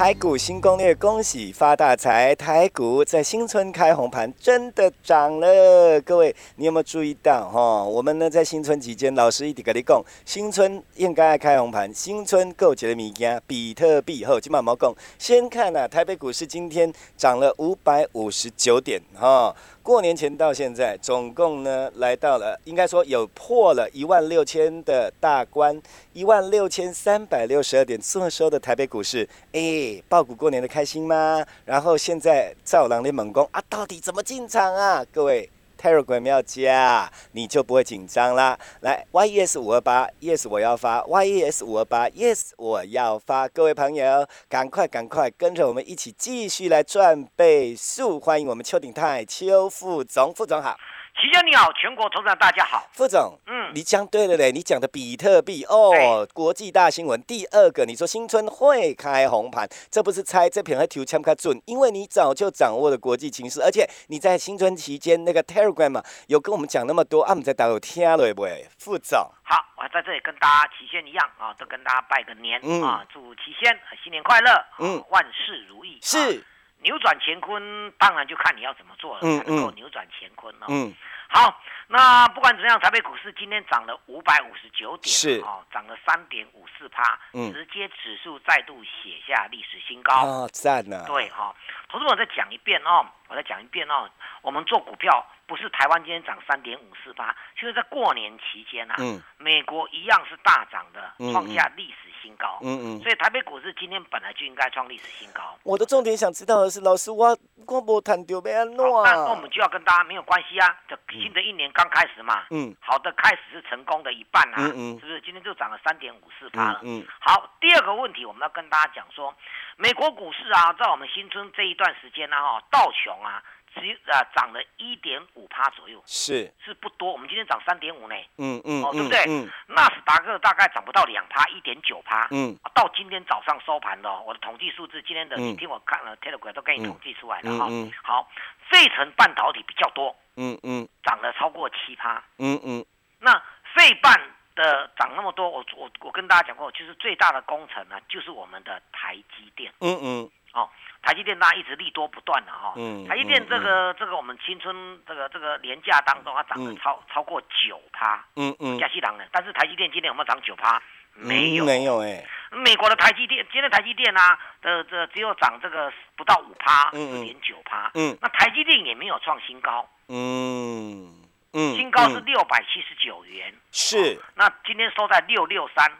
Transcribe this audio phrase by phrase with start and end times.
[0.00, 2.34] 台股新攻略，恭喜发大财！
[2.34, 6.00] 台股在新春开红盘，真的涨了。
[6.00, 7.84] 各位，你有没有注意到哈？
[7.84, 11.92] 我们呢在新春期间，老师一直跟你讲，新春应该开红盘。
[11.92, 19.54] 新春购节的物件，比特币后今晚毛讲，先看啊，台北股市今天涨了五百五十九点哈。
[19.82, 25.80] 过年前到现在，总共呢来到了，应该说有破了一万六千的大关，
[26.12, 27.98] 一万六千三百六十二点。
[28.00, 31.44] 这时候的台北股市，哎，爆股过年的开心吗？
[31.64, 35.04] 然后现在造狼的猛攻啊，到底怎么进场啊？
[35.12, 35.48] 各位。
[35.80, 38.58] Telegram 要加，你就不会紧张啦。
[38.80, 43.48] 来，Yes 五二八，Yes 我要发，Yes 五二八，Yes 我要发。
[43.48, 48.20] 各位朋友，赶快赶快跟着我们一起继续来赚倍数。
[48.20, 50.76] 欢迎我们邱鼎泰邱副总，副总好。
[51.18, 52.88] 齐先你好，全国投资者大家好。
[52.92, 57.20] 副总，嗯，你讲对了嘞，你讲的比特币哦，国际大新闻。
[57.22, 68.46] 第二个，你说新春会开红盘，这不是猜，这片和图签不准，因为你早就掌握了国际情势，而且你在新春期间那个 Telegram 嘛，有跟我们讲那么多，啊，我们在打有听了不？
[68.78, 75.98] 副总，好，我在这里跟大家齐先一样啊，都跟大家拜个年啊，祝齐先新年快乐，嗯，万事如意。
[76.00, 76.42] 是。
[76.82, 80.66] 扭转乾坤，当然就看你要怎么做了，才能够扭转乾坤哦。
[80.68, 80.94] 嗯，
[81.28, 90.12] 好，那不管怎么样，台北股市今天涨了五百五十九点，是哦，涨了三点五四趴，直接指数再度写下历史新高。
[90.14, 91.04] 啊，赞呢！
[91.06, 91.54] 对哈，
[91.88, 94.08] 投资我再讲一遍哦，我再讲一遍哦，
[94.42, 95.26] 我们做股票。
[95.50, 98.94] 不是台湾今天涨三点五四八，就是在过年期间啊，
[99.36, 102.60] 美国一样是大涨的，创下历史新高。
[102.62, 105.58] 嗯嗯，所以台北股市今天本来就应该创历史新高。
[105.64, 108.76] 我的重点想知道的是，老师我我无谈到要安怎？
[108.76, 112.44] 那那我们就要跟大家没有关系啊，这新的一年刚开始嘛。
[112.50, 114.54] 嗯，好的开始是成功的一半啊。
[114.58, 116.80] 嗯嗯，是不是今天就涨了三点五四八了？
[116.84, 119.34] 嗯，好，第二个问题我们要跟大家讲说，
[119.76, 123.42] 美国股市啊，在我们新春这一段时间呢，哈，道琼啊。
[123.74, 127.12] 只啊涨了一点五趴左右，是是不多。
[127.12, 129.24] 我们今天涨三点五呢，嗯嗯，哦对不对？
[129.28, 132.26] 嗯，纳斯达克大概涨不到两趴，一点九趴。
[132.30, 137.66] 嗯，到今天早上收盘的，我的统计数字，今天的你听我看了 Telegram 都给你统计出来了哈。
[137.70, 138.28] 嗯好，
[138.70, 142.22] 费城半导体比较多，嗯嗯，涨了超过七趴。
[142.38, 142.84] 嗯嗯，
[143.20, 143.32] 那
[143.74, 144.20] 费半
[144.56, 149.72] 的涨那么多，我我我跟大家讲过，就是最大的工程呢，就是我们的台积电。
[149.80, 150.68] 嗯嗯，哦。
[151.02, 152.74] 台积电它一直利多不断的哈，
[153.08, 160.80] 台积电这个这个我们青春这个这个年假当中它涨了超超过九趴，嗯嗯，加西郎呢，但是台积电今天有没有涨九趴？
[161.14, 162.24] 没有，没有哎。
[162.52, 171.12] 美国的台积电今天台积电啊的这只有涨这个不到五趴，四点九趴，嗯，那台积电也没有创新高，嗯
[171.52, 175.90] 嗯，新高是六百七十九元，是，那今天收在六六三，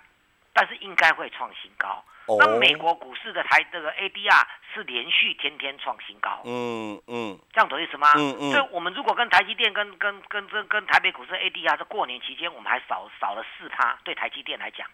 [0.53, 2.05] 但是应该会创新高。
[2.39, 8.13] 那美国股市的台这个 ADR 是连续天天创新高，嗯嗯，这样懂意思吗？
[8.17, 14.87] 嗯嗯，所以我们如果跟台积电跟跟跟跟跟台北股市 ADR 是过年期间，我们还少少了四趴，对台积电来讲，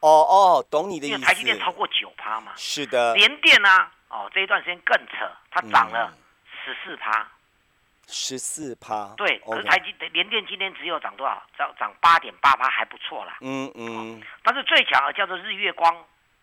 [0.00, 3.68] 哦哦，懂你的意思，因为台积电超过九趴嘛，是的，联电呢，
[4.08, 6.14] 哦这一段时间更扯，它涨了
[6.64, 7.28] 十四趴，
[8.06, 11.42] 十四趴，对，可是台积联电今天只有涨多少？
[11.58, 15.94] 涨涨八点八趴，还不错啦，嗯嗯，但是最强的叫做日月光。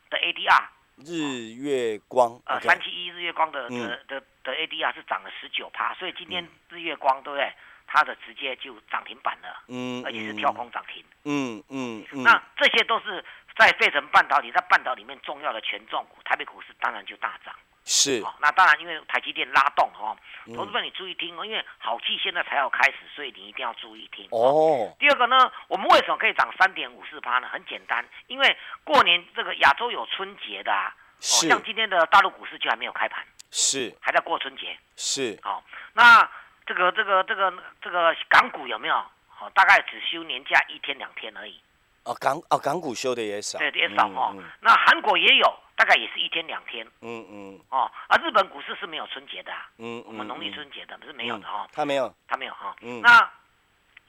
[0.10, 0.64] 的 ADR，
[0.98, 7.52] 日月光，呃，三七一日月光的的的的 ADR 是涨了十九趴，所以今天日月光对不对？
[7.92, 13.26] 它的直接就涨停板了，嗯，而且是跳空涨停，嗯嗯，那这些都是
[13.58, 17.56] 在费城半导体在半导体里面重要的权重股，台北股市当然就大涨。
[17.92, 20.16] 是，那当然，因为台积电拉动哦，
[20.56, 24.96] 投资者你注意听哦，因为好戏现在才要开始，所以你一定要注意听哦。
[25.00, 27.50] 第二个呢，我们为什么可以涨三点五四趴呢？
[27.52, 35.64] 很简单，因为过年这个亚洲有春节的，啊，像今天的大陆股市就还没有开盘，是还在过春节，是好。
[35.94, 36.30] 那
[36.68, 37.52] 这个这个这个
[37.82, 39.04] 这个港股有没有？
[39.40, 41.60] 哦，大概只休年假一天两天而已。
[42.04, 44.36] 哦，港哦港股休的也少，对，也少哦。
[44.62, 45.54] 那韩国也有。
[45.80, 53.32] 大概也是一天两天，嗯嗯，哦，啊，日本股市是没有春节的，嗯，我们农历春节的不是没有的哈，他没有，他没有哈，嗯，那。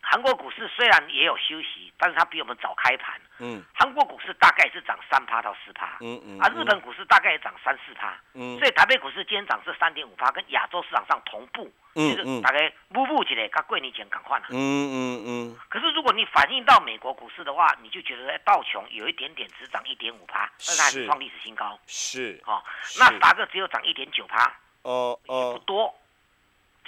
[0.03, 3.21] 韩国股市虽然也有休息，但是它比我们早开盘。
[3.39, 5.99] 嗯，韩国股市大概是涨三趴到四趴。
[6.01, 8.19] 嗯嗯，啊，日本股市大概也涨三四趴。
[8.35, 11.71] 嗯，所以台北股市今天涨是三点五趴，跟亚洲市场上同步。
[11.95, 14.47] 嗯嗯，大概步步起来，跟过年前赶快了。
[14.51, 15.59] 嗯嗯嗯。
[15.69, 21.79] 可是如果你反映到美国股市的话，你就觉得道琼有一点点只涨一点五趴，但是还是创历史新高。
[21.87, 22.41] 是。
[22.47, 22.63] 哦，
[22.99, 24.53] 那达克只有涨一点九趴。
[24.83, 25.95] 哦哦，不多。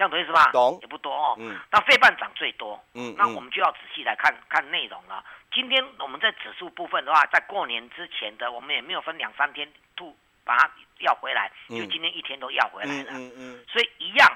[0.02, 0.50] 这样懂意思吧？
[0.50, 1.36] 懂，也不多哦。
[1.38, 1.56] 嗯。
[1.70, 2.82] 那费半涨最多。
[2.94, 3.14] 嗯。
[3.16, 5.24] 那我们就要仔细来看看内容了。
[5.52, 13.10] 今天我们在指数部分的话，在过年之前的，我们也没有分两三天吐把它要回来，就今天一天都要回来了。
[13.12, 13.64] 嗯嗯。
[13.68, 14.28] 所以一样，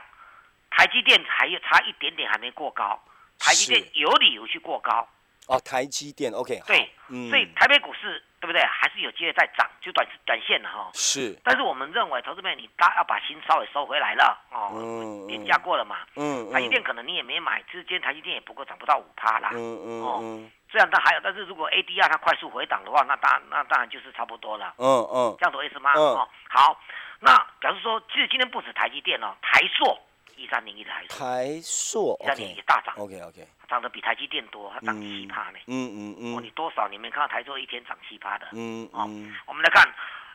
[0.71, 3.03] 台积电还有差一点点还没过高，
[3.41, 5.09] 台积电有理由去过高。
[5.47, 6.61] 哦，台积电，OK。
[6.67, 6.91] 对。
[7.09, 7.31] 嗯。
[7.31, 8.23] 所以台北股市。
[8.39, 8.63] 对不对？
[8.65, 10.89] 还是有机会再涨，就短短线的哈。
[10.93, 11.37] 是。
[11.43, 14.71] 但是我们认为，投资面你大要把心稍微收回来了哦。
[14.75, 15.27] 嗯。
[15.27, 15.97] 廉价过了嘛。
[16.15, 16.53] 嗯。
[16.53, 19.51] 台积电可能你也没买，之间台积电也不过涨不到五趴啦。
[19.55, 20.03] 嗯嗯。
[20.03, 20.51] 哦。
[20.71, 24.75] 这样它还有，但是如果 ADR 它快速回档的话，那当那当然就是差不多了。
[24.77, 25.37] 嗯嗯。
[25.41, 25.95] 这样懂意思吗？
[25.95, 26.29] 哦。
[26.51, 26.79] 好，
[27.21, 29.99] 那表示说，其实今天不止台积电哦，台硕
[30.37, 31.19] 一三零一的台硕。
[31.19, 32.19] 台硕。
[32.23, 32.95] 一三零一大涨。
[32.97, 33.47] OK OK。
[33.69, 35.59] 涨得比台积电多，它涨七趴呢。
[35.67, 36.37] 嗯嗯嗯。
[36.37, 36.87] 哦，你多少？
[36.89, 38.47] 你没看到台塑一天涨七趴的？
[38.53, 39.11] 嗯哦，
[39.47, 39.85] 我们来看，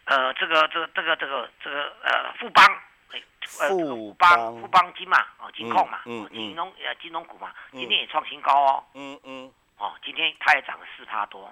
[0.06, 2.66] 呃，这个这个这个这个这个呃富邦，
[3.12, 8.84] 哎，富邦富邦金嘛，哦金控嘛，嗯金融呃金融股嘛，今天也创新高哦。
[8.96, 9.52] 嗯嗯。
[9.78, 11.52] 哦，今天它也涨了四趴多，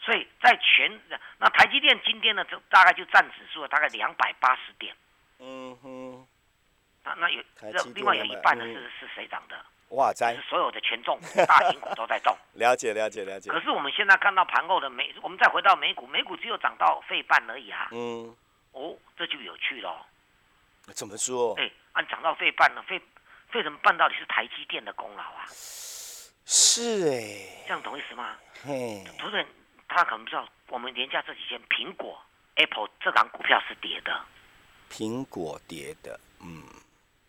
[0.00, 1.00] 所以在全
[1.38, 4.94] 那台积电今天呢，就大概就占指数大概两百八十点。
[5.38, 6.26] 嗯哼。
[7.18, 7.28] 那
[7.60, 9.56] 那有另外有一半呢是是谁涨的？
[9.90, 10.36] 哇塞！
[10.48, 11.18] 所有的权重
[11.48, 13.50] 大型股都在动， 了解了解了解。
[13.50, 17.88] 可是我们现在看到盘后的美，我们再回到美股，美股只有涨到费半而已啊。
[17.90, 18.32] 嗯。
[18.70, 20.06] 哦，这就有趣了。
[20.94, 21.54] 怎么说？
[21.58, 23.02] 哎，按涨到费半了，费
[23.50, 25.44] 费什么半到底是台积电的功劳啊？
[26.46, 27.64] 是哎。
[27.66, 28.36] 这样懂意思吗？
[28.62, 29.04] 嘿。
[29.18, 29.44] 不是，
[29.88, 32.16] 他可能不知道，我们廉价这几天苹果
[32.54, 34.24] Apple 这档股票是跌的。
[34.88, 36.62] 苹果跌的，嗯。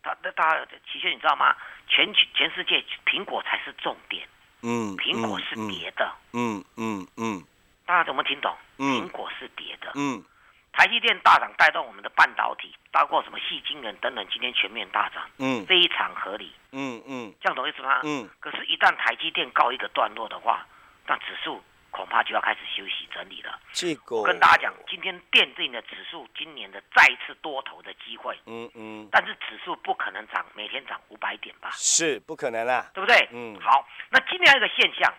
[0.04, 1.56] 他那他其实你知道吗？
[1.88, 4.28] 全全世界苹果才是重点，
[4.64, 7.44] 嗯，苹果是跌的，嗯嗯嗯，
[7.86, 8.56] 大家怎么听懂？
[8.78, 10.24] 苹果是跌的，嗯，
[10.72, 18.00] 台积电大涨带动我们的半导体，包括什么细晶圆等等，今天全面大涨，嗯，非常合理，嗯嗯，这样懂意思吗？
[18.04, 20.66] 嗯，可是，一旦台积电告一个段落的话，
[21.06, 21.62] 那指数。
[21.92, 23.60] 恐怕就要开始休息整理了。
[23.74, 28.40] 这个跟大家讲，今天奠定了指数今年的再次多头的机会。
[28.46, 29.08] 嗯嗯。
[29.12, 31.70] 但是指数不可能涨，每天涨五百点吧？
[31.74, 33.30] 是不可能啦，对不对？
[33.32, 33.60] 嗯。
[33.60, 35.14] 好，那今天一个现象，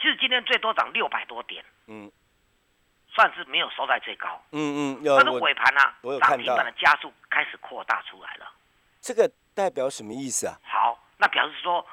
[0.00, 1.64] 其实今天最多涨六百多点。
[1.86, 2.10] 嗯。
[3.14, 4.44] 算是没有收在最高。
[4.52, 5.02] 嗯嗯。
[5.16, 5.80] 但是尾盘呢，
[6.20, 8.52] 涨停板的加速开始扩大出来了。
[9.00, 10.58] 这个代表什么意思啊？
[10.64, 11.86] 好，那表示说。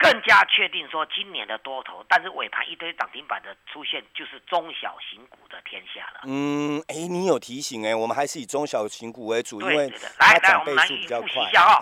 [0.00, 6.20] 更加确定说今年的多头，但是尾盘一堆涨停板的出现，就是中小型股的天下了。
[6.24, 11.18] 嗯，哎，你有提醒哎，我们还是以中小型股为主，因为来来，我们来复习一下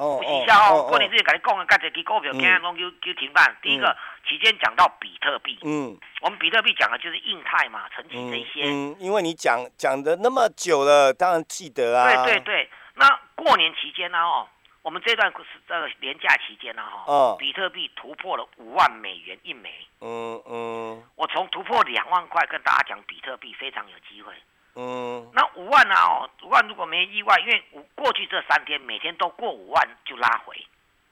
[0.01, 0.89] 哦，复习一下哦。
[0.89, 3.57] 过年之前跟你讲的，刚才几股票，今天拢就就停板。
[3.63, 3.97] 第一个
[4.29, 8.67] 期间讲到比特币，嗯，我们比特币讲的就是印太嘛，晨起这些。
[8.67, 12.25] 嗯，因为你讲讲的那么久了，当然记得啊。
[12.25, 14.49] 对对对，那过年期间呢，哦。
[14.89, 19.71] 我们这段是这个年假期间呢，哈，比特币突破了五万美元一枚。
[20.01, 24.33] 嗯嗯，我从突破两万块跟大家讲，比特币非常有机会。
[24.77, 25.95] 嗯，那五万呢？
[25.95, 30.57] 哦，五万如果没意外，因为五过去这三天每天都过五万就拉回。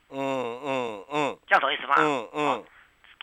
[0.09, 1.97] 嗯嗯嗯，这样懂意思吗？
[1.99, 2.65] 嗯嗯，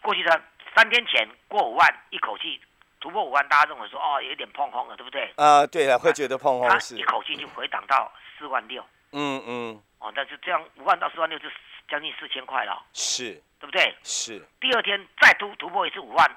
[0.04, 0.40] 过去的
[0.76, 2.62] 三天前过五万，一口气
[3.02, 5.34] 突破五万，大家认为说哦，有点碰空了，对不对？
[5.36, 6.96] 啊，对了，会觉得碰空是。
[6.96, 8.86] 一口气就回档到四万六。
[9.14, 9.82] 嗯嗯。
[10.04, 11.48] 哦，但是这样五万到四万六就
[11.88, 13.96] 将近四千块了，是，对不对？
[14.04, 14.46] 是。
[14.60, 16.30] 第二天再突突破一次五万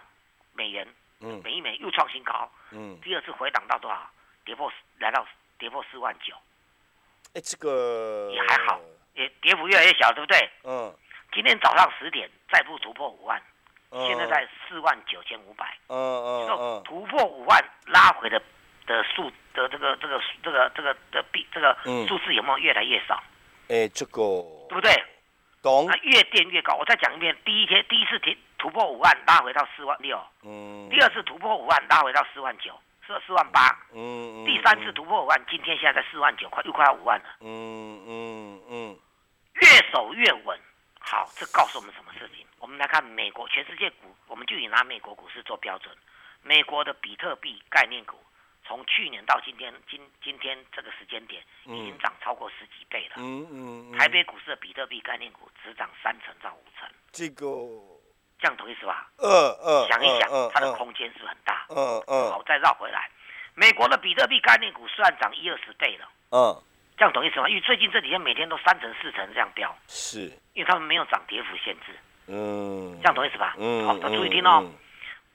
[0.52, 0.86] 美元，
[1.18, 2.96] 嗯，每一美又创新高，嗯。
[3.02, 4.08] 第二次回档到多少？
[4.44, 5.26] 跌破来到
[5.58, 6.32] 跌破四万九。
[7.34, 8.80] 哎，这个也还好，
[9.14, 10.48] 也跌幅越来越小，对不对？
[10.62, 10.94] 嗯。
[11.32, 13.42] 今天早上十点再不突破五万，
[13.90, 15.76] 现在在四万九千五百。
[15.88, 16.82] 嗯嗯嗯。
[16.84, 18.40] 突破五万拉回的
[18.86, 23.20] 的数的这个这个这个这个的币这个数字有没有越来越少？
[23.68, 24.20] 哎，这个
[24.68, 24.92] 对不对？
[25.62, 25.86] 懂。
[25.86, 26.74] 那越垫越高。
[26.74, 30.18] 我再讲一遍：第一天第一次提突破五万，拉回到四万六。
[30.42, 30.88] 嗯。
[30.88, 32.72] 第二次突破五万，拉回到四万九，
[33.06, 33.76] 是四万八。
[33.92, 37.24] 嗯第三次突破五万，今天现在在四万九，快又快要五万了。
[37.40, 38.98] 嗯嗯嗯。
[39.54, 40.58] 越守越稳。
[41.00, 42.46] 好，这告诉我们什么事情？
[42.58, 45.94] 我们来看美国，全世界股，我们就以拿美国股市做标准。
[46.42, 48.16] 美国的比特币概念股。
[48.66, 53.14] 从去年到今天，今今天这个时间点，已经涨超过十几倍了。
[53.18, 53.92] 嗯嗯。
[53.96, 56.88] 台北股市的比特币概念股只涨三成到五成。
[57.12, 57.46] 这个，
[58.40, 59.08] 这样懂意思吧？
[59.18, 59.30] 嗯
[59.62, 59.88] 嗯。
[59.88, 61.66] 想一想，它的空间是很大。
[61.70, 62.30] 嗯嗯。
[62.30, 63.08] 好，再绕回来，
[63.54, 66.08] 美国的比特币概念股虽然涨一二十倍了。
[66.32, 66.62] 嗯。
[66.98, 67.48] 这样懂意思吗？
[67.48, 69.72] 因为最近这几天每天都三成四成这样飙。
[69.86, 70.32] 是。
[70.54, 71.94] 因为他们没有涨跌幅限制。
[72.26, 72.98] 嗯。
[73.00, 73.54] 这样懂意思吧？
[73.58, 73.86] 嗯。
[73.86, 74.68] 好，注意听哦。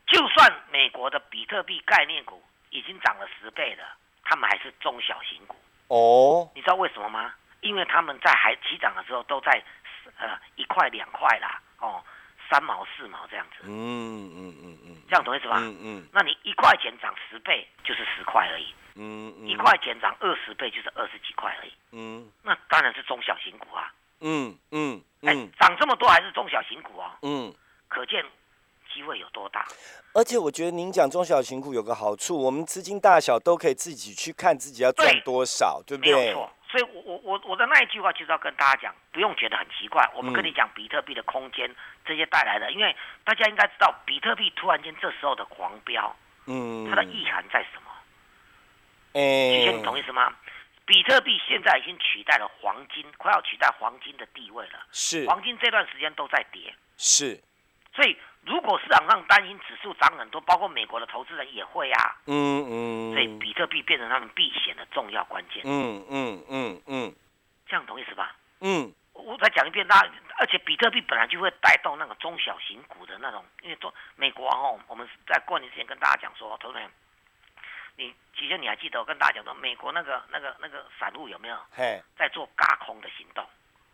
[0.07, 2.43] 就算美国的比特币概念股。
[2.71, 3.83] 已经涨了十倍了，
[4.23, 5.55] 他们还是中小型股
[5.87, 6.49] 哦。
[6.55, 7.33] 你知道为什么吗？
[7.61, 9.63] 因为他们在还起涨的时候都在
[10.17, 12.03] 呃一块两块啦，哦，
[12.49, 13.65] 三毛四毛这样子。
[13.65, 15.57] 嗯嗯嗯嗯，这样懂意思吧？
[15.59, 16.07] 嗯嗯。
[16.11, 18.73] 那你一块钱涨十倍就是十块而已。
[18.95, 19.47] 嗯嗯。
[19.47, 21.73] 一块钱涨二十倍就是二十几块而已。
[21.91, 22.31] 嗯。
[22.41, 23.93] 那当然是中小型股啊。
[24.21, 24.99] 嗯嗯。
[25.21, 27.19] 哎，涨这么多还是中小型股啊？
[27.21, 27.53] 嗯。
[27.87, 28.25] 可见
[28.93, 29.65] 机会有多大？
[30.13, 36.13] 而且我觉得您讲中小型股有个好处，我们资金大小都可以自己去看自己要赚多少，对不对？
[36.13, 36.53] 没有错。
[36.69, 40.09] 所以，我我我我的那一句话就是要跟大家讲，不用觉得很奇怪。
[40.15, 41.69] 我们跟你讲比特币的空间
[42.05, 42.95] 这些带来的，因为
[43.25, 47.91] 大家应该知道，比特币突然间这时候的狂飙，嗯，它的意涵在什么？
[49.13, 50.33] 哎，徐你懂意思吗？
[50.85, 54.79] 比特币现在已经取代了黄金，快要取代黄金的地位了。
[54.91, 56.73] 是，黄金这段时间都在跌。
[56.97, 57.41] 是，
[57.93, 58.17] 所以。
[58.43, 62.17] 如果市场上担心指数涨很多，包括美国的投资人也会啊。
[62.25, 63.13] 嗯嗯。
[63.13, 65.61] 所以比特币变成他们避险的重要关键。
[65.63, 67.15] 嗯嗯嗯嗯。
[67.67, 68.35] 这样懂意思吧？
[68.61, 68.91] 嗯。
[69.13, 69.95] 我再讲一遍，那
[70.39, 76.89] 而且比特币本来就会带动那个中小型股的那种，因为做美国哦，我们在过年之前跟大家讲说，投资人，
[77.95, 81.55] 你其实你还记得我跟大家讲说，美国那个那个那个散户有没有？
[81.69, 82.01] 嘿。
[82.17, 83.45] 在做嘎空的行动。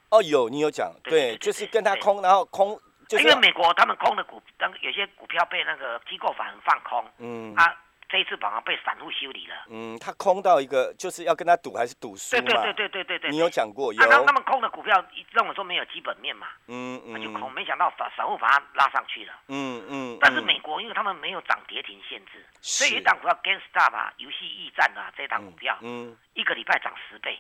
[0.10, 2.80] 哦，有，你有讲，对，就是跟他空，然后空。
[3.12, 7.74] 因为美国他们空的股，当有些股票被那个机构反而放空，嗯，啊，
[8.10, 14.02] 这一次反而被散户修理了，嗯，他空到一个就是要跟他赌还是赌输对对对对对对对，你有讲过，有。
[14.10, 17.02] 他他们空的股票认为说没有基本面嘛，嗯。
[17.06, 20.18] 嗯，就空，没想到散散户把它拉上去了，嗯嗯。
[20.20, 27.40] 但是美国因为他们没有涨跌停限制，所以一档股票 GameStop 啊，游戏驿站啊，这档股票，嗯，一个礼拜涨十倍，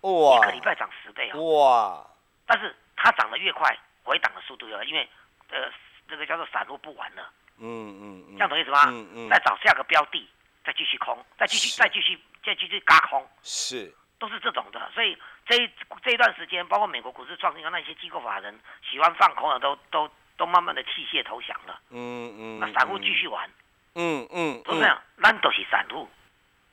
[0.00, 2.06] 哇，一个礼拜涨十倍啊，哇，
[2.46, 3.76] 但是它涨得越快。
[4.06, 5.06] 回档的速度有，因为
[5.50, 5.68] 呃，
[6.08, 7.66] 这个叫做散户不玩了，嗯
[8.00, 8.84] 嗯嗯，这样懂意思吗？
[8.86, 10.28] 嗯嗯，再找下个标的，
[10.64, 14.88] 再继续空，再继续再继续再继续嘎空，是，都是这种的。
[14.94, 15.68] 所以这一
[16.04, 18.56] 这一段时间，包括美国股市创新高，那些机构法人
[18.88, 21.80] 喜欢放空的，都都都慢慢的弃械投降了。
[21.90, 23.50] 嗯嗯，那散户继续玩，
[23.96, 26.08] 嗯嗯，都是这样，咱都是散户。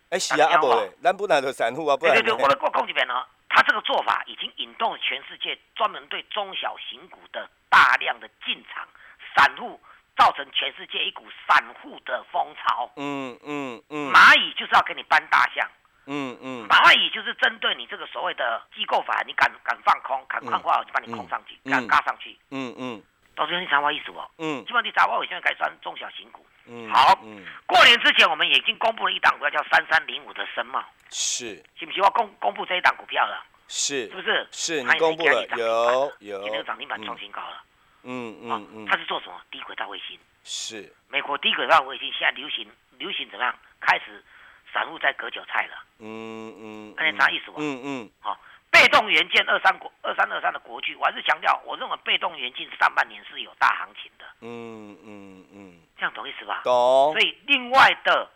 [0.09, 2.13] 哎是啊，阿伯，咱本来就散户啊，不然。
[2.13, 3.25] 对对对，我来我讲这边呢。
[3.63, 8.85] 他这个做法已经引动了全世界专门对中小型股的大量的进场，
[9.33, 9.79] 散户
[10.17, 12.91] 造成全世界一股散户的风潮。
[12.97, 15.65] 嗯嗯嗯，蚂蚁就是要给你搬大象。
[16.05, 22.37] 嗯嗯，蚂蚁就是针对你这个所谓的机构法，你敢敢放空，敢放话我就把你空上去，敢嘎上去。
[22.51, 23.01] 嗯嗯，
[23.35, 24.19] 到时候你查我意思不？
[24.39, 26.45] 嗯，基本上你查我，我现在改算中小型股。
[26.65, 27.17] 嗯，好。
[27.23, 30.83] 嗯，过年之前我们已经公布了一档股票叫三三零五的深茂。
[31.09, 33.45] 是，喜不喜欢公公布这一档股票了？
[33.75, 34.47] 是，是不是？
[34.51, 37.63] 是你公布了，有有，今天涨停板创新高了。
[38.03, 39.41] 嗯嗯嗯，它是做什么？
[39.49, 40.17] 低轨道卫星。
[40.43, 43.55] 是，美国低轨道卫星现在流行，流行怎么样？
[43.79, 44.23] 开始
[44.71, 45.83] 散户在割韭菜了。
[45.97, 47.59] 嗯嗯，看见啥意思不？
[47.59, 48.39] 嗯嗯，好，
[48.69, 54.25] 被动元件二三国二三二三的国巨，我还是强调，我认为被动元件上半年是有大行情的。
[54.41, 56.61] 嗯嗯嗯，这样懂意思吧？
[56.63, 57.11] 懂。
[57.13, 58.29] 所以另外的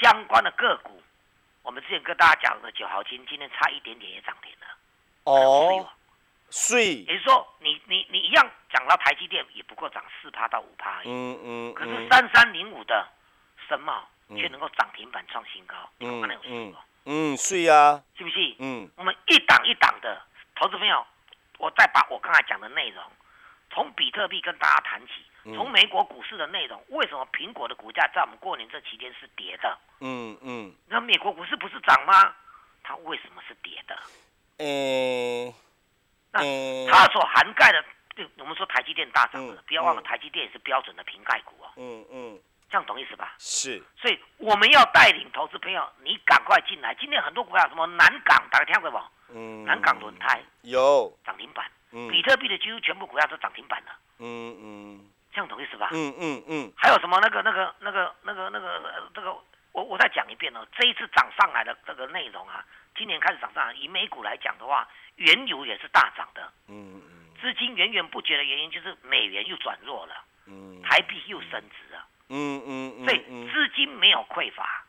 [0.00, 1.02] 相关的个股。
[1.62, 4.66] 我们之前跟大家讲的九毫金，今天差一点点也涨停了。
[5.24, 5.88] 哦，
[6.50, 11.00] 所以也就是说，你你你一样讲到台积电，也不过涨四趴到五趴。
[11.04, 11.74] 嗯嗯。
[11.74, 13.06] 可是三三零五的
[13.68, 18.56] 深茂却能够涨停板创新高，你看那有数嗯，是啊，是不是？
[18.58, 18.90] 嗯。
[18.96, 20.20] 我们一档一档的
[20.56, 21.06] 投资朋友，
[21.58, 23.04] 我再把我刚才讲的内容，
[23.70, 25.12] 从比特币跟大家谈起。
[25.44, 29.76] 从美国股市的内容，为什么苹果的股价在我们过年这期间是跌的？
[30.00, 32.34] 嗯嗯，那美国股市不是涨吗？
[32.82, 33.96] 它为什么是跌的？
[34.58, 35.54] 诶，
[36.30, 36.40] 那
[36.90, 37.84] 它所涵盖的，
[38.38, 41.70] 我们说台积电大涨了，不要忘了台积电也是标准的瓶盖股哦。
[41.76, 43.34] 嗯嗯，这样懂意思吧？
[43.38, 43.82] 是。
[43.96, 46.94] 所以我们要带领投资朋友，你赶快进来。
[47.00, 48.98] 今天很多股票，什么南港，大家听过不？
[49.34, 51.70] 嗯，南港轮胎有涨停板。
[51.92, 53.92] 嗯，比特币的几乎全部股票都涨停板了。
[54.18, 55.11] 嗯嗯。
[55.32, 55.88] 这样懂意思吧？
[55.92, 56.72] 嗯嗯嗯。
[56.76, 59.32] 还有什么那个那个那个那个那个这个，
[59.72, 60.66] 我我再讲一遍哦。
[60.76, 64.86] 这一次涨上来的这个内容啊，今年开始涨上来，以美股来讲的话，
[65.16, 66.52] 原油也是大涨的。
[66.68, 67.02] 嗯嗯。
[67.40, 70.14] 资金源源不绝的原因就是美元又转弱了。
[70.46, 70.82] 嗯。
[70.82, 72.06] 台币又升值了。
[72.28, 73.04] 嗯嗯嗯。
[73.04, 74.84] 所以资金没有匮乏，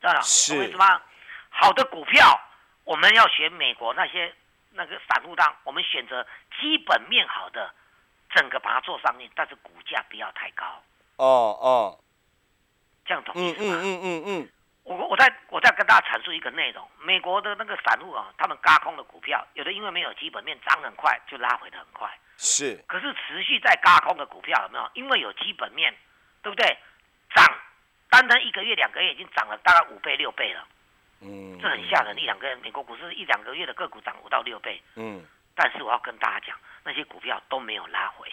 [0.00, 0.20] 知道了？
[0.20, 1.00] 懂意思吗？
[1.48, 2.40] 好的股票，
[2.84, 4.32] 我们要选美国那些
[4.72, 6.26] 那个散户当，我们选择
[6.60, 7.74] 基本面好的。
[8.34, 10.64] 整个把它做上面，但是股价不要太高。
[11.16, 12.00] 哦哦，
[13.04, 13.76] 这样懂意思吗？
[13.76, 14.48] 嗯嗯嗯嗯
[14.84, 22.10] 我我再我再跟大家阐述一个内容：美国的那个散户啊，他们嘎空的股票，有的因为没有基本面，涨很快就拉回的很快。
[22.36, 22.82] 是。
[22.88, 24.90] 可是持续在嘎空的股票有没有？
[24.94, 25.94] 因为有基本面，
[26.42, 26.76] 对不对？
[27.34, 27.46] 涨，
[28.08, 30.66] 单单一个月、两个月已经涨了大概五倍、六倍了。
[31.20, 35.22] 嗯，这很吓人，一两个美国股市一两个月的个股涨五到六倍，嗯，
[35.54, 38.28] 但是我要跟大家讲，那些股票都没有拉回，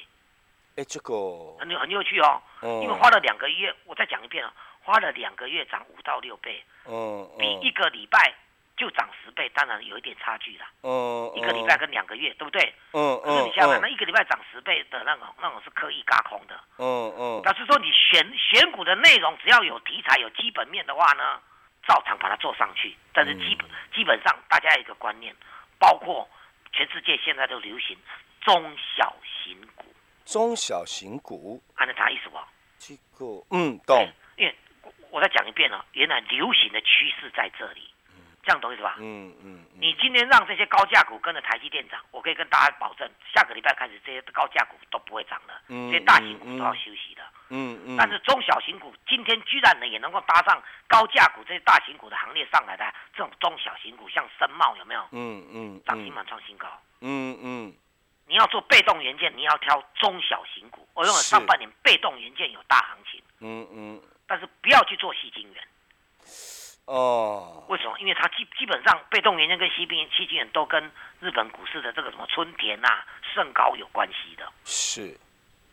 [0.75, 1.13] 哎，这个
[1.59, 4.51] 很很有趣哦，因为花了两个月，我再讲一遍哦，
[4.81, 8.33] 花了两个月涨五到六倍，嗯，比一个礼拜。
[8.77, 10.69] 就涨十倍，当然有一点差距啦。
[10.83, 12.61] 嗯，一个礼拜跟两个月，对不对？
[12.91, 13.33] 嗯嗯。
[13.33, 16.55] 可是你想想，那一个礼拜涨十倍的那种，那种是刻意嘎空的。
[16.77, 17.41] 嗯嗯。
[17.41, 21.41] 表示说你选选股的内容，只要有题材、有基本面的话呢，
[21.87, 22.95] 照常把它做上去。
[23.13, 25.35] 但是基本基本上，大家有一个观念，
[25.79, 26.29] 包括
[26.71, 27.97] 全世界现在都流行
[28.47, 29.13] 中小
[29.43, 29.83] 型股。
[30.23, 32.37] 中小型股，按照他意思不？
[32.79, 34.07] 这个嗯懂。
[34.37, 34.55] 因为
[35.09, 37.91] 我再讲一遍了，原来流行的趋势在这里。
[38.43, 38.95] 这样懂意思吧？
[38.99, 39.65] 嗯嗯。
[39.73, 45.61] 你今天让这些高价股跟着台积电涨，我可以跟大家保证，下个礼拜开始这些高价股都不会涨了。
[45.67, 45.91] 嗯。
[45.91, 47.21] 这些大型股都要休息的。
[47.49, 47.97] 嗯嗯。
[47.97, 55.05] 但是中小型股今天居然呢也能够搭上高价股这些大型股的行列上来的这种中小型股，像深茂有没有？
[55.11, 55.81] 嗯嗯。
[55.85, 56.69] 涨停板创新高。
[57.01, 57.73] 嗯嗯。
[58.27, 60.87] 你要做被动元件，你要挑中小型股。
[60.93, 63.21] 我用了上半年被动元件有大行情。
[63.39, 64.01] 嗯嗯。
[64.27, 65.63] 但是不要去做细晶元。
[66.85, 67.97] 哦，为什么？
[67.99, 74.49] 因为它基基本上被动元件跟西边西晶元都跟日本股市的这个什么春田啊、盛高有关系的。
[74.63, 75.17] 是，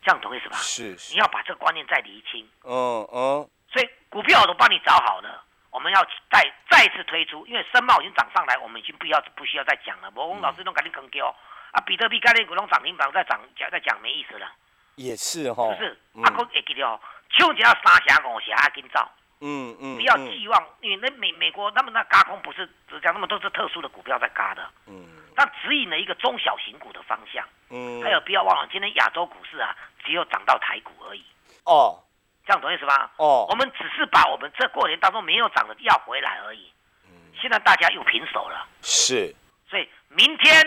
[0.02, 0.56] 这样懂意思吧？
[0.56, 2.48] 是，你要把这个观念再厘清。
[2.62, 3.48] 哦哦。
[3.72, 10.12] 所以股票我都帮你找好了，我们要再再次推出，因为深茂已经涨上来，我们已经不要不需要再讲了。
[10.14, 11.26] 我翁老师都赶紧跟丢
[11.74, 14.46] 啊，比特币概念股都涨停板再涨讲再讲没意思了。
[14.94, 15.74] 也是哈。
[15.74, 17.00] 不是，阿哥会记得哦，
[17.30, 19.10] 抢一下三峡五峡阿金造。
[19.40, 24.64] 嗯嗯，不要寄望，因为那美美国他们那嘎空不是只讲，他们都是特殊的股票在嘎的。
[24.86, 25.04] 嗯，
[25.36, 27.44] 那指引了一个中小型股的方向。
[27.70, 31.24] 嗯，还有不要忘了，今天亚洲股市啊，只有涨到台股而已。
[31.64, 31.98] 哦，
[32.46, 33.10] 这样懂意思吧？
[33.16, 36.72] 哦，我们只是把我们这过年当中没有涨的要回来而已。
[37.08, 38.64] 嗯，现在大家又平手了。
[38.80, 39.34] 是，
[39.68, 40.64] 所以明天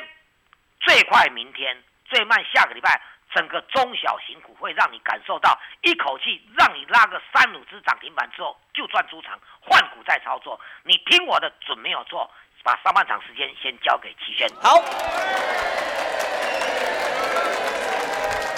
[0.81, 3.01] 最快明天最慢下个礼拜。
[3.35, 10.57] 整个中小型股会让你感受到一口气让你拉个三五只涨停板之后就赚出场，换股再操作。
[10.83, 12.31] 你听我的准没有错，
[12.63, 14.49] 把上半场时间先交给齐轩。
[14.61, 14.81] 好，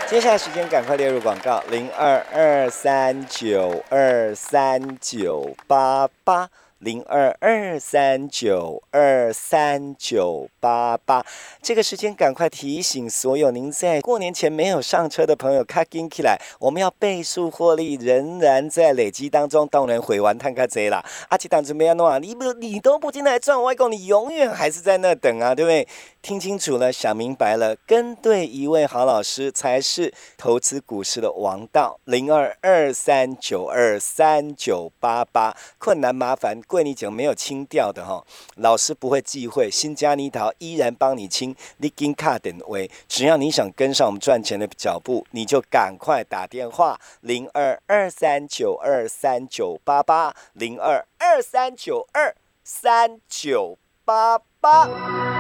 [0.06, 6.48] 接下来时间赶快列入广告：零二二三九二三九八八。
[6.80, 11.26] 零二二三九二三九八八，
[11.62, 21.04] 这个时间赶快提醒所有您在过年前没有上车的朋友，卡紧起来，我们要倍数获利，仍然在累积当中，当然回完探卡贼啦。
[21.28, 25.86] 阿奇党准备要弄啊，你不你都不进来赚，外公你永远还是在那等啊，对不对？
[26.22, 32.00] 听清楚了，想明白了，跟对一位好老师才是投资股市的王道。
[32.06, 38.24] 零二二三九二三九八八，困难麻烦贵你讲没有清掉的哈，
[38.58, 41.56] 老师不会忌讳，新加尼桃依然帮你清。
[41.78, 55.39] 你跟卡点位，只要你想跟上我们赚钱的脚步，你就赶快打电话零二二三九二三九八八零二二三九二三九八八。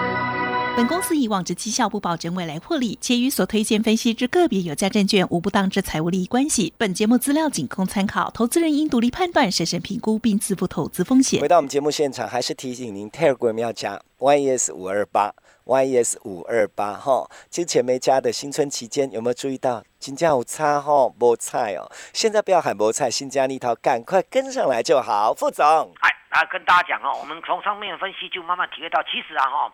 [0.76, 6.74] 本公司以往之绩效不保证未来获利，且与所推荐分析之个别有价证券无不当之财务利益关系。
[6.78, 11.42] 本节目资料仅供参考，投资人应独立判断、审慎评估并自负投资风险。
[11.42, 15.34] 回到我们节目现场，还是提醒您，Telegram 要加 YES 五二八
[15.66, 17.30] YES 五二八哈。
[17.50, 19.84] 之前没加的新春期间有没有注意到？
[20.00, 21.92] 金价有差哈，菠菜哦。
[22.14, 25.34] 现在不要喊菠菜，新加那套赶快跟上来就好。
[25.34, 25.66] 副总，
[26.00, 29.74] 哎，啊，跟大家讲哦，我们从上面分析就慢慢体会到，其实啊哈。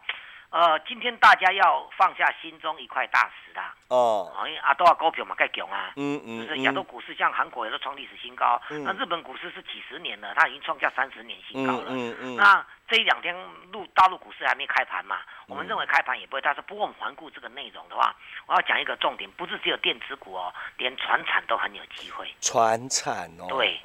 [0.55, 3.75] 呃，今天大家要放下心中一块大石啦。
[3.89, 5.91] 哦，因为阿多啊股票嘛，盖强啊。
[5.97, 6.47] 嗯嗯。
[6.47, 8.61] 就是亚洲股市，像韩国也都创历史新高。
[8.69, 8.81] 嗯。
[8.85, 11.87] 那日本股市是几十年了，它已经创下三十年新高了。
[11.89, 12.35] 嗯嗯嗯。
[12.37, 13.35] 那这一两天
[13.73, 15.17] 陆大陆股市还没开盘嘛？
[15.47, 16.53] 我们认为开盘也不会大。
[16.53, 18.15] 是不过我们环顾这个内容的话，
[18.45, 22.33] 我要讲一个重点，不是只有电子股哦，连船产都很有机会。
[22.39, 23.47] 船产哦。
[23.49, 23.77] 对。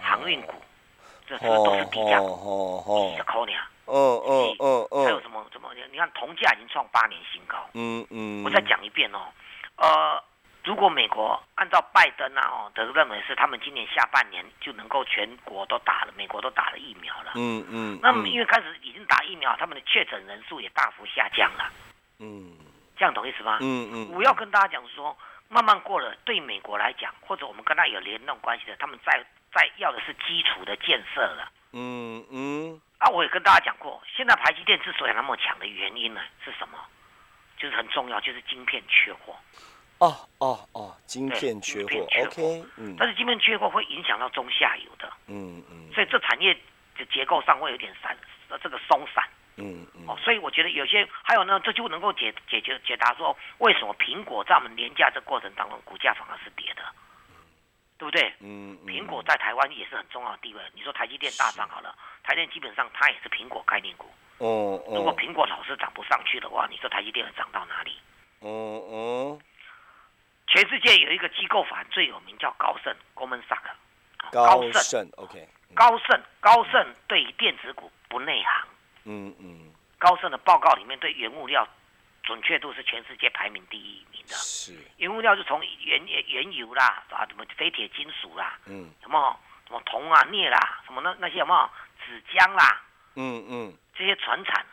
[0.00, 0.54] 航运股，
[1.26, 3.52] 这这个都是低价股，几十块呢。
[3.92, 5.68] 嗯嗯嗯嗯，还有什么什么？
[5.92, 7.58] 你看铜价已经创八年新高。
[7.74, 9.28] 嗯嗯，我再讲一遍哦。
[9.76, 10.22] 呃，
[10.64, 17.32] 如果美国按照拜登啊哦的认为是他们今年下半年就能够全国都打了，美国都打了疫苗了。
[17.34, 21.70] 嗯嗯，那么因为开始已经打疫苗，他们的确诊人数也大幅下降了。
[22.18, 22.56] 嗯，
[22.96, 23.58] 这样懂意思吗？
[23.60, 25.14] 嗯嗯，我要跟大家讲说，
[25.48, 31.50] 慢慢过了，对美国来讲，或者我们跟他有联动关系的，他们在在要的是基础的建设了。
[31.72, 32.80] 嗯嗯。
[33.02, 36.78] 啊，我也跟大家讲过，现在台积电之所以那么强的原因呢，是什么？
[37.58, 39.34] 就是很重要，就是晶片缺货。
[39.98, 42.94] 哦哦哦，晶片缺货，OK，嗯。
[42.96, 45.90] 但是晶片缺货会影响到中下游的，嗯嗯。
[45.92, 46.54] 所以这产业
[46.96, 48.16] 的结构上会有点散，
[48.62, 49.24] 这个松散。
[49.56, 50.06] 嗯嗯。
[50.08, 56.82] 哦，所以我觉得有些还有呢，这就能够解解决解答说，为什么苹果在我们廉价这过程当中，股价反而是跌的，
[58.02, 58.34] 对不对？
[58.40, 58.76] 嗯。
[58.84, 60.60] 苹果在台湾也是很重要的地位。
[60.74, 64.10] 你说台积电大涨好了，台电基本上它也是苹果概念股。
[64.38, 64.96] 哦哦。
[64.96, 67.96] 如果苹果老是涨不上去的话，你说台积电会涨到哪里？
[68.40, 69.38] 哦哦。
[70.48, 73.70] 全世界有一个机构反最有名叫高盛 （Goldman Sachs）。
[74.32, 75.48] 高盛，OK。
[75.72, 78.68] 高盛，高盛对于电子股不内行。
[79.04, 79.72] 嗯嗯。
[79.98, 81.66] 高盛的报告里面对原物料
[82.32, 84.34] 准确度是全世界排名第一名的。
[84.36, 84.72] 是。
[84.96, 91.70] 原物料就从原原油啦，啊，什么非铁金属啦，嗯，什么什么铜啊、镍啦，什么那那些什么
[92.06, 92.80] 纸浆啦，
[93.16, 94.64] 嗯嗯，这些船产，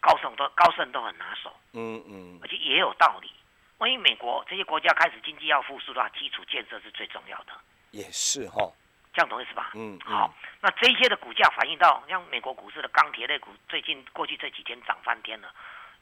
[0.00, 1.54] 高盛都高盛都很拿手。
[1.74, 2.40] 嗯嗯。
[2.42, 3.30] 而且也有道理。
[3.76, 7.52] 万一美国这些国家开始经济要复苏的话，基础建设是最重要的。
[7.90, 8.72] 也是哈，
[9.12, 9.72] 这样懂意思吧？
[9.74, 10.34] 嗯，好。
[10.62, 15.52] 那这些的股价反映到像美国股市的钢铁类股，最近过去这几天涨翻天了，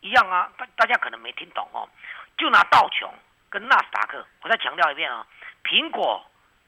[0.05, 0.53] 一样啊。
[0.59, 1.89] 大大家可能没听懂哦，
[2.37, 3.13] 就拿道琼
[3.49, 5.27] 跟纳斯达克，我再强调一遍啊，
[5.65, 6.25] 苹果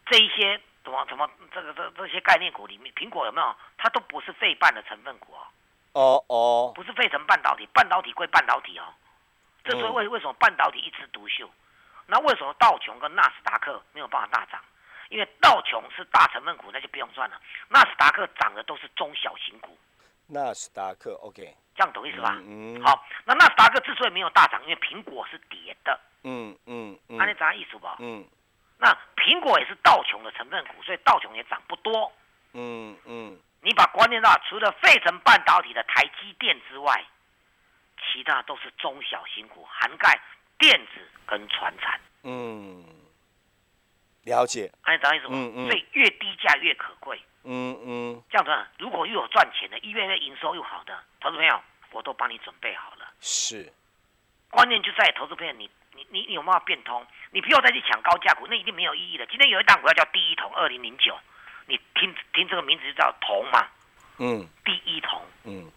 [0.06, 3.54] 这一些什么什么这个这这些概念股里面，苹果有没有？
[3.76, 5.42] 它都不是费半的成分股哦。
[5.92, 8.84] 哦哦，不是费城半导体，半导体归半导体哦。
[9.64, 11.50] 这是为为什么半导体一枝独秀？
[12.06, 14.60] 那为什么道琼跟纳斯达克没有办法大涨？
[15.08, 17.40] 因为道琼是大成分股，那就不用算了。
[17.68, 19.76] 纳斯达克涨的都是中小型股。
[20.28, 22.36] 纳斯达克，OK，这样懂意思吧？
[22.46, 22.80] 嗯。
[22.82, 25.98] 好，那纳斯达克之所以没有大涨，因为苹果是跌的。
[26.24, 27.16] 嗯嗯嗯。
[27.16, 27.96] 那你啥意思吧？
[28.00, 28.24] 嗯。
[28.78, 32.12] 那苹果也是道琼的成分股，所以道琼也涨不多。
[32.52, 33.38] 嗯嗯。
[33.62, 37.04] 你把观念到，除了费城半导体的台积电之外。
[38.12, 40.20] 其他都是中小型股，涵盖
[40.58, 41.98] 电子跟船产。
[42.22, 42.84] 嗯，
[44.24, 44.70] 了解。
[44.82, 45.66] 按照意思嗯嗯。
[45.66, 47.20] 所以越低价越可贵。
[47.44, 47.88] 嗯嗯。
[48.78, 51.60] 如果又有赚钱的，一月月营收又好的投资朋友，
[51.92, 53.10] 我都帮你准备好了。
[53.20, 53.72] 是。
[54.50, 57.06] 关键就在投资朋友，你你你你有没有变通？
[57.30, 59.26] 你不要再去抢高价股，那一定没有意义的。
[59.26, 61.18] 今天有一档股票叫第一桶二零零九，
[61.66, 63.66] 你听听这个名字就叫铜嘛。
[64.18, 64.46] 嗯。
[64.64, 65.22] 第一桶。
[65.44, 65.70] 嗯。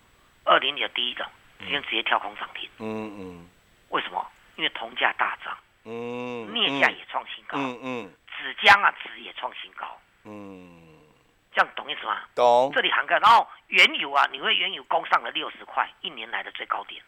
[0.46, 1.26] 二零九第一种。
[1.60, 2.70] 今天直接跳空涨停。
[2.78, 3.50] 嗯嗯。
[3.90, 4.26] 为什么？
[4.56, 5.58] 因为铜价大涨。
[5.84, 6.48] 嗯。
[6.54, 7.58] 镍价也创新高。
[7.58, 8.14] 嗯嗯。
[8.38, 10.00] 纸浆啊，纸也创新高。
[10.24, 10.89] 嗯。
[11.54, 12.22] 这样懂意思吗？
[12.36, 12.72] 懂。
[12.74, 17.02] 这里涵盖，然后原油啊，你会原油攻上了六十块，一年来的最高点，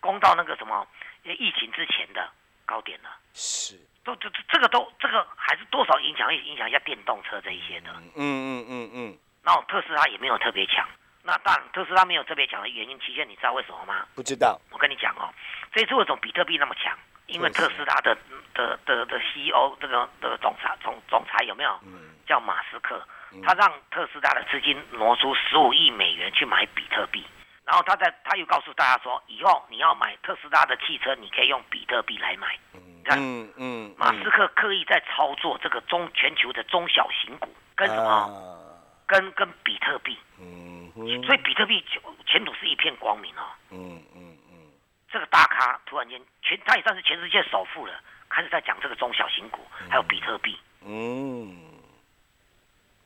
[0.00, 0.86] 攻到那个什么
[1.22, 2.30] 疫情之前的
[2.64, 3.10] 高点了。
[3.34, 3.78] 是。
[4.04, 7.90] 都这这这个都这个还是多少影响影响一下电动车这一些的。
[7.92, 9.18] 嗯嗯嗯嗯。
[9.42, 10.88] 然后特斯拉也没有特别强。
[11.22, 14.06] 那当然，特斯拉没有特别强的原因，期限你知道为什么吗？
[14.14, 14.58] 不知道。
[14.70, 15.28] 我跟你讲哦，
[15.74, 16.96] 这次为什么比特币那么强？
[17.26, 18.16] 因为特斯拉的
[18.54, 21.78] 的的的 CEO 这个的总裁总总裁有没有？
[21.84, 22.14] 嗯。
[22.26, 23.06] 叫马斯克，
[23.44, 27.24] 他让特斯拉的资金挪出十五亿美元去买比特币，
[27.64, 32.58] 然后他在他又告诉大家说，以后你要买特斯拉的汽车，你可以用比特币来买。
[32.74, 33.94] 嗯嗯嗯。
[33.96, 38.58] 马斯克刻意在操作这个中全球的中小型股，跟什么？
[39.06, 40.18] 跟跟比特币。
[40.40, 40.92] 嗯。
[41.24, 41.84] 所以比特币
[42.26, 43.44] 前途是一片光明哦。
[43.70, 44.72] 嗯嗯嗯。
[45.10, 47.92] 这个大咖突然间全，他也算是全世界首富了，
[48.28, 50.58] 开始在讲这个中小型股，还有比特币。
[50.84, 51.67] 嗯。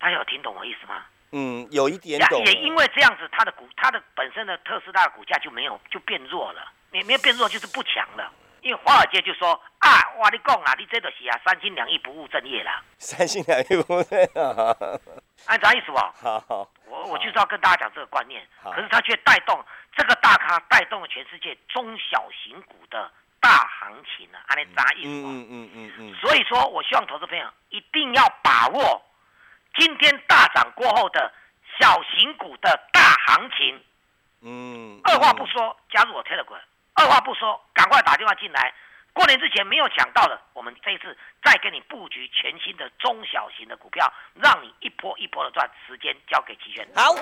[0.03, 1.05] 大家有听懂我意思吗？
[1.31, 2.45] 嗯，有一点懂。
[2.45, 8.33] 也因为这样子，它的股，它的本身的特斯拉的股价就没有就变弱了，没没有变弱就是不强了。
[8.63, 9.89] 因为华尔街就说啊，
[10.19, 12.83] 哇，你讲啊，你这都是啊，三心两意不务正业啦。
[12.99, 14.29] 三心两意不务正业。
[15.47, 16.13] 按啥意思吧？
[16.21, 18.45] 好，我我就是要跟大家讲这个观念。
[18.65, 19.65] 可是他却带动
[19.97, 23.09] 这个大咖，带动了全世界中小型股的
[23.41, 24.39] 大行情呢。
[24.49, 25.09] 按啥意思？
[25.09, 26.15] 嗯嗯嗯嗯。
[26.17, 29.01] 所以说我希望投资朋友一定要把握
[29.79, 31.33] 今天大涨过后的
[31.79, 33.83] 小型股的大行情。
[34.43, 35.01] 嗯。
[35.05, 36.61] 二话不说，加入我 Telegram。
[36.95, 38.73] 二话不说，赶快打电话进来。
[39.15, 45.71] 过年之前没有抢到的，我们这一次再给你布局全新的中小型的股票，让你一波一波的赚。
[45.87, 46.87] 时间交给齐全。
[46.95, 47.15] 好。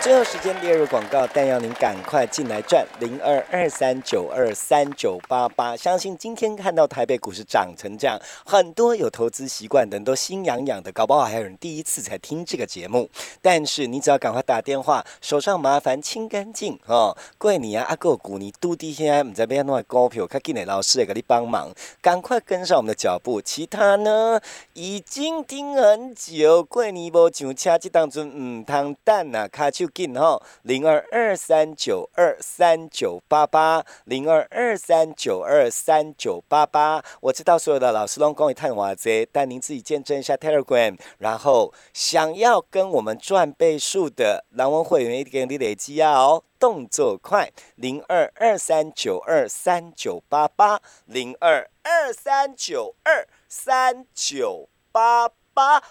[0.00, 5.76] 最后时间，列入广告，但要您赶快进来赚零二二三九二三九八八。
[5.76, 13.10] 相信今天看到台北股市涨成这样，很多有投资习惯的人都心痒痒的，搞不好还有人第一次才听这个节目。
[13.42, 17.16] 但是你只要赶快打电话，手上麻烦清干净哦。
[17.36, 23.42] 贵你啊，阿哥股你都弟现在唔知边弄股票，看进来老师也给你帮忙，赶快跟上我们的脚步。
[23.42, 24.40] 其他呢，
[24.74, 29.87] 已经听很久，贵你无上车，这当中唔通等啊，卡手。
[29.88, 37.02] 紧哈，零二二三九二三九八八，零二二三九二三九八八。
[37.20, 55.30] 我知道所有的老师都讲一探话这，但您自己见证一下 Telegram，然后想要跟我们赚倍数的蓝文会员一点点累积啊哦，动作快，零二二三九二三九八八，零二二三九二三九八。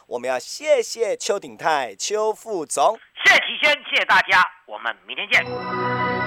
[0.07, 6.26] 我们要谢谢邱鼎泰邱副总，谢谢齐轩，谢谢大家，我们明天见。